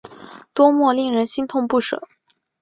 [0.55, 2.07] 多么令人心痛不舍